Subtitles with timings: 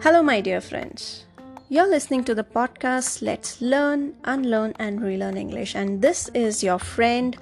[0.00, 1.24] Hello, my dear friends.
[1.68, 6.80] You're listening to the podcast Let's Learn, Unlearn, and Relearn English, and this is your
[6.80, 7.36] friend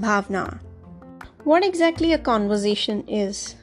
[0.00, 0.60] Bhavna.
[1.44, 3.56] What exactly a conversation is?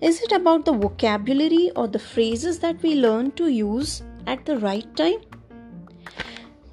[0.00, 4.58] Is it about the vocabulary or the phrases that we learn to use at the
[4.58, 5.20] right time?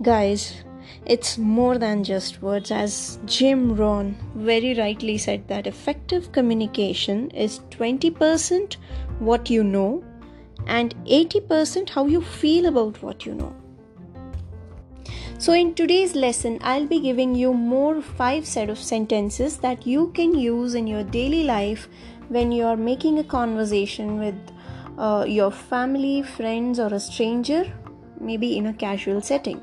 [0.02, 0.65] Guys,
[1.06, 7.60] it's more than just words, as Jim Rohn very rightly said that effective communication is
[7.70, 8.78] 20%
[9.20, 10.04] what you know
[10.66, 13.56] and 80% how you feel about what you know.
[15.38, 20.12] So, in today's lesson, I'll be giving you more five set of sentences that you
[20.14, 21.88] can use in your daily life
[22.30, 24.36] when you are making a conversation with
[24.98, 27.72] uh, your family, friends, or a stranger,
[28.20, 29.62] maybe in a casual setting.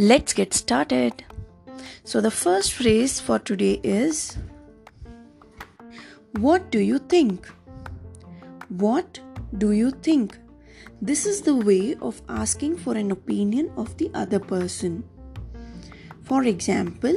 [0.00, 1.24] Let's get started.
[2.04, 4.38] So, the first phrase for today is
[6.34, 7.48] What do you think?
[8.68, 9.18] What
[9.56, 10.38] do you think?
[11.02, 15.02] This is the way of asking for an opinion of the other person.
[16.22, 17.16] For example,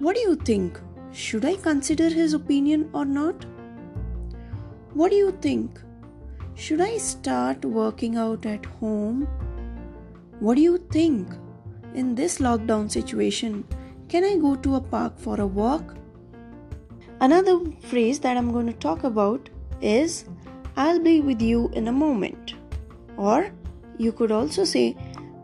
[0.00, 0.80] what do you think?
[1.12, 3.46] Should I consider his opinion or not?
[4.92, 5.78] What do you think?
[6.56, 9.28] Should I start working out at home?
[10.40, 11.28] What do you think?
[11.94, 13.64] In this lockdown situation,
[14.08, 15.96] can I go to a park for a walk?
[17.20, 19.48] Another phrase that I'm going to talk about
[19.80, 20.24] is
[20.76, 22.54] I'll be with you in a moment.
[23.16, 23.50] Or
[23.98, 24.96] you could also say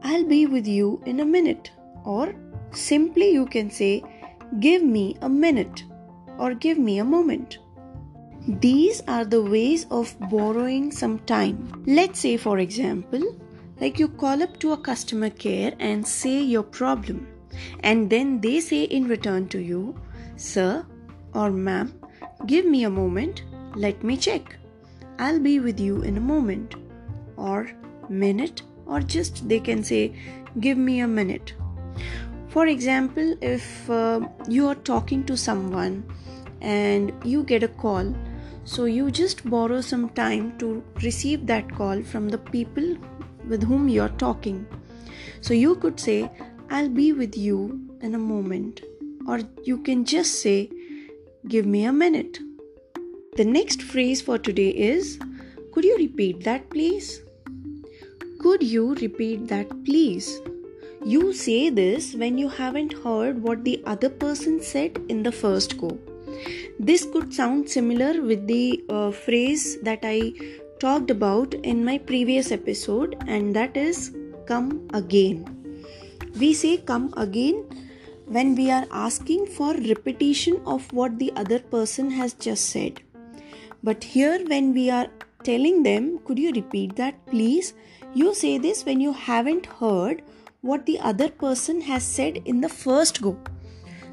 [0.03, 1.71] I'll be with you in a minute.
[2.05, 2.35] Or
[2.73, 4.03] simply you can say
[4.61, 5.85] give me a minute
[6.39, 7.59] or give me a moment.
[8.49, 11.85] These are the ways of borrowing some time.
[11.87, 13.37] Let's say, for example,
[13.81, 17.27] like you call up to a customer care and say your problem,
[17.81, 19.95] and then they say in return to you,
[20.37, 20.84] Sir
[21.34, 21.93] or Ma'am,
[22.47, 23.43] give me a moment,
[23.75, 24.56] let me check.
[25.19, 26.75] I'll be with you in a moment,
[27.37, 27.71] or
[28.09, 30.15] minute, or just they can say,
[30.60, 31.55] Give me a minute.
[32.49, 36.05] For example, if uh, you are talking to someone
[36.60, 38.15] and you get a call,
[38.65, 42.97] so you just borrow some time to receive that call from the people
[43.48, 44.66] with whom you're talking.
[45.41, 46.31] So you could say,
[46.70, 48.82] I'll be with you in a moment,
[49.26, 50.70] or you can just say,
[51.47, 52.38] Give me a minute.
[53.36, 55.19] The next phrase for today is,
[55.72, 57.22] Could you repeat that, please?
[58.41, 60.41] Could you repeat that, please?
[61.04, 65.78] You say this when you haven't heard what the other person said in the first
[65.78, 65.98] go.
[66.78, 70.32] This could sound similar with the uh, phrase that I
[70.78, 74.15] talked about in my previous episode, and that is
[74.47, 75.44] come again.
[76.39, 77.65] We say come again
[78.27, 83.00] when we are asking for repetition of what the other person has just said.
[83.83, 85.09] But here, when we are
[85.44, 87.75] telling them, could you repeat that please?
[88.15, 90.22] You say this when you haven't heard
[90.60, 93.39] what the other person has said in the first go.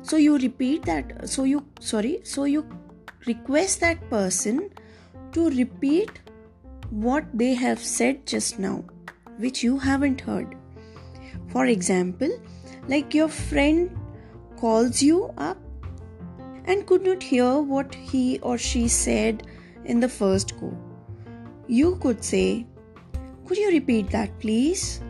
[0.04, 2.68] So you repeat that, so you, sorry, so you
[3.26, 4.70] request that person
[5.32, 6.12] to repeat
[6.90, 8.84] what they have said just now,
[9.38, 10.56] which you haven't heard.
[11.50, 12.30] For example,
[12.88, 13.98] like your friend
[14.58, 15.58] calls you up
[16.66, 19.48] and could not hear what he or she said
[19.86, 20.76] in the first go.
[21.68, 22.66] You could say,
[23.48, 25.02] Could you repeat that, please?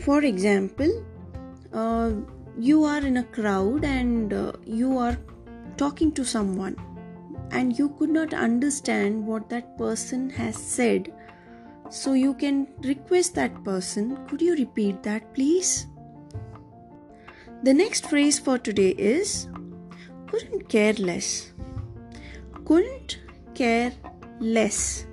[0.00, 1.04] For example,
[1.72, 2.12] uh,
[2.58, 5.16] you are in a crowd and uh, you are
[5.76, 6.76] talking to someone
[7.50, 11.12] and you could not understand what that person has said.
[11.90, 15.86] So you can request that person, could you repeat that please?
[17.62, 19.48] The next phrase for today is
[20.28, 21.52] couldn't care less.
[22.64, 23.18] Couldn't
[23.54, 23.92] care
[24.38, 25.06] less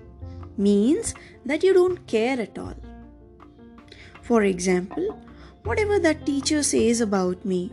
[0.57, 1.13] means
[1.45, 2.75] that you don't care at all.
[4.21, 5.19] For example,
[5.63, 7.71] whatever that teacher says about me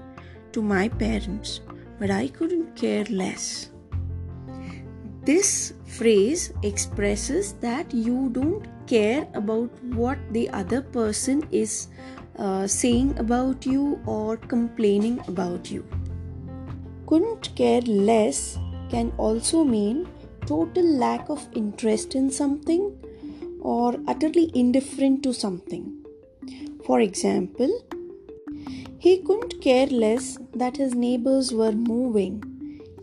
[0.53, 1.61] to my parents,
[1.99, 3.71] but I couldn't care less.
[5.25, 11.89] This phrase expresses that you don't care about what the other person is
[12.39, 15.87] uh, saying about you or complaining about you.
[17.07, 18.59] Couldn't care less
[18.91, 20.07] can also mean
[20.45, 22.93] total lack of interest in something
[23.63, 26.05] or utterly indifferent to something.
[26.85, 27.83] For example,
[28.99, 32.54] he couldn't care less that his neighbors were moving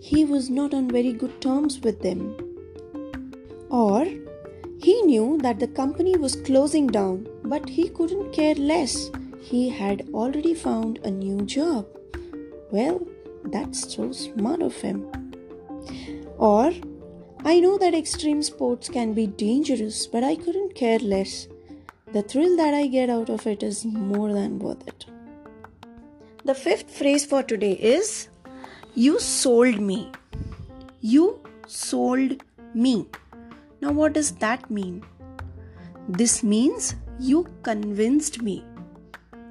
[0.01, 2.35] he was not on very good terms with them.
[3.69, 4.03] Or
[4.79, 9.11] he knew that the company was closing down, but he couldn't care less.
[9.39, 11.85] He had already found a new job.
[12.71, 13.07] Well,
[13.45, 15.05] that's so smart of him.
[16.37, 16.73] Or,
[17.45, 21.47] I know that extreme sports can be dangerous, but I couldn't care less.
[22.11, 25.05] The thrill that I get out of it is more than worth it.
[26.43, 28.29] The fifth phrase for today is
[28.93, 30.11] You sold me.
[30.99, 32.43] You sold
[32.73, 33.07] me.
[33.79, 35.05] Now, what does that mean?
[36.09, 38.65] This means you convinced me.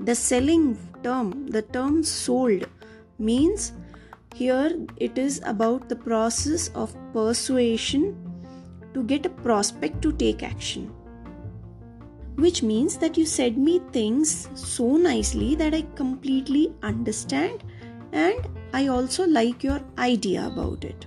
[0.01, 2.67] The selling term, the term sold,
[3.19, 3.73] means
[4.35, 8.15] here it is about the process of persuasion
[8.93, 10.93] to get a prospect to take action.
[12.37, 17.65] Which means that you said me things so nicely that I completely understand
[18.13, 21.07] and I also like your idea about it.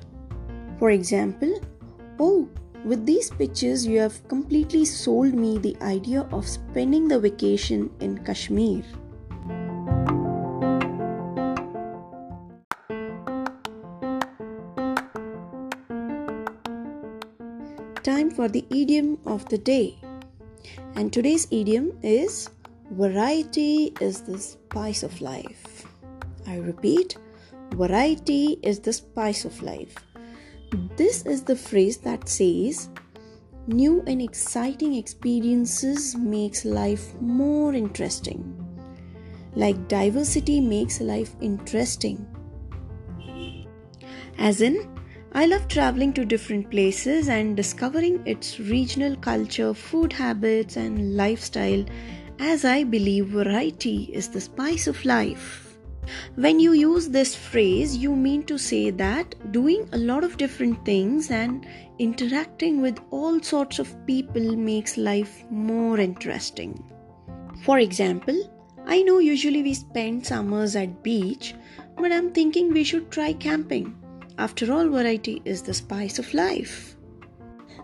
[0.80, 1.62] For example,
[2.20, 2.50] oh,
[2.84, 8.18] with these pictures, you have completely sold me the idea of spending the vacation in
[8.26, 8.84] Kashmir.
[18.04, 19.98] Time for the idiom of the day.
[20.96, 22.50] And today's idiom is
[22.92, 25.88] Variety is the spice of life.
[26.46, 27.18] I repeat,
[27.74, 29.96] variety is the spice of life.
[30.98, 32.90] This is the phrase that says
[33.68, 38.42] new and exciting experiences makes life more interesting.
[39.56, 42.28] Like diversity makes life interesting.
[44.38, 44.90] As in,
[45.34, 51.86] I love traveling to different places and discovering its regional culture, food habits, and lifestyle,
[52.40, 55.63] as I believe variety is the spice of life.
[56.36, 60.84] When you use this phrase, you mean to say that doing a lot of different
[60.86, 61.66] things and
[62.00, 66.84] interacting with all sorts of people makes life more interesting.
[67.64, 68.50] For example,
[68.86, 71.56] I know usually we spend summers at beach,
[71.96, 73.96] but I'm thinking we should try camping.
[74.38, 76.96] After all, variety is the spice of life.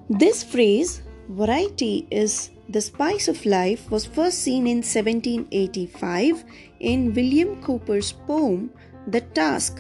[0.10, 6.44] This phrase, variety is the Spice of Life was first seen in 1785
[6.80, 8.69] in William Cowper's poem
[9.07, 9.80] The Task.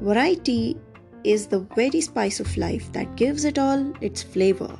[0.00, 0.76] Variety
[1.22, 4.76] is the very spice of life that gives it all its flavor.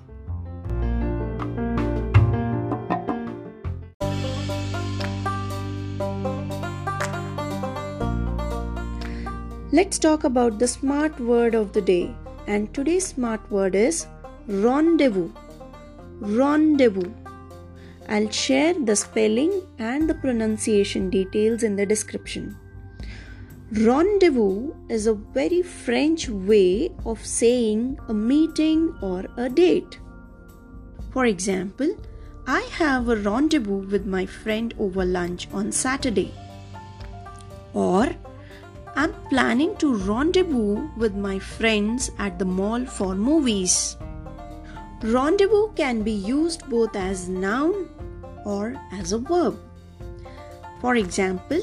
[9.70, 12.12] Let's talk about the smart word of the day.
[12.48, 14.08] And today's smart word is
[14.48, 15.30] rendezvous.
[16.18, 17.12] Rendezvous.
[18.08, 22.56] I'll share the spelling and the pronunciation details in the description.
[23.72, 29.98] Rendezvous is a very French way of saying a meeting or a date.
[31.10, 31.96] For example,
[32.46, 36.32] I have a rendezvous with my friend over lunch on Saturday.
[37.74, 38.08] Or,
[38.94, 43.96] I'm planning to rendezvous with my friends at the mall for movies.
[45.02, 47.88] Rendezvous can be used both as noun
[48.46, 49.58] or as a verb.
[50.80, 51.60] For example,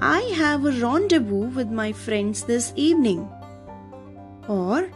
[0.00, 3.28] I have a rendezvous with my friends this evening.
[4.48, 4.90] Or,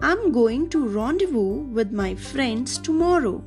[0.00, 3.42] I'm going to rendezvous with my friends tomorrow.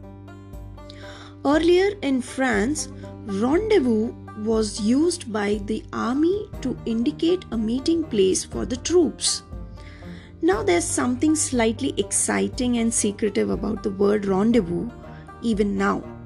[1.45, 2.89] Earlier in France,
[3.25, 4.13] rendezvous
[4.43, 9.43] was used by the army to indicate a meeting place for the troops.
[10.41, 14.89] Now, there's something slightly exciting and secretive about the word rendezvous,
[15.41, 16.18] even now.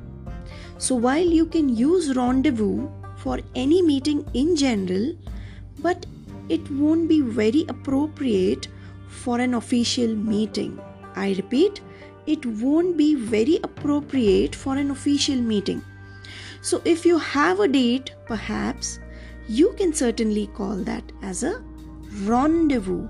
[0.84, 5.13] So, while you can use rendezvous for any meeting in general,
[5.80, 6.06] but
[6.50, 8.68] it won't be very appropriate
[9.08, 10.78] for an official meeting.
[11.16, 11.80] I repeat,
[12.25, 15.82] it won't be very appropriate for an official meeting.
[16.62, 19.00] So, if you have a date, perhaps
[19.48, 21.62] you can certainly call that as a
[22.25, 23.08] rendezvous.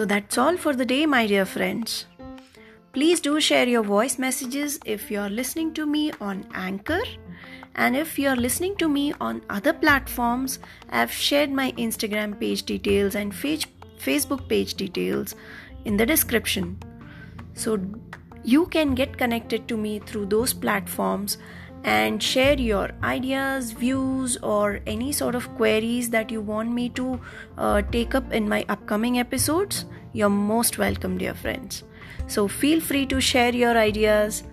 [0.00, 2.06] So that's all for the day, my dear friends.
[2.94, 7.02] Please do share your voice messages if you're listening to me on Anchor.
[7.74, 13.14] And if you're listening to me on other platforms, I've shared my Instagram page details
[13.14, 15.34] and Facebook page details
[15.84, 16.78] in the description.
[17.52, 17.78] So
[18.42, 21.36] you can get connected to me through those platforms
[21.84, 27.20] and share your ideas, views, or any sort of queries that you want me to
[27.56, 31.84] uh, take up in my upcoming episodes, you're most welcome, dear friends.
[32.26, 34.44] So feel free to share your ideas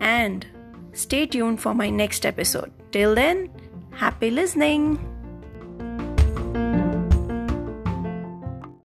[0.00, 0.46] and
[0.92, 2.72] stay tuned for my next episode.
[2.92, 3.50] Till then,
[3.90, 5.07] happy listening.